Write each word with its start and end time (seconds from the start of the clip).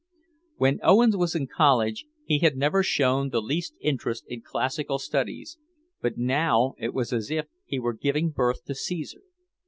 When 0.57 0.79
Owens 0.81 1.15
was 1.15 1.35
in 1.35 1.45
college 1.45 2.05
he 2.25 2.39
had 2.39 2.57
never 2.57 2.81
shown 2.81 3.29
the 3.29 3.39
least 3.39 3.75
interest 3.79 4.25
in 4.27 4.41
classical 4.41 4.97
studies, 4.97 5.59
but 6.01 6.17
now 6.17 6.73
it 6.79 6.91
was 6.91 7.13
as 7.13 7.29
if 7.29 7.45
he 7.65 7.77
were 7.77 7.93
giving 7.93 8.31
birth 8.31 8.65
to 8.65 8.73
Caesar. 8.73 9.21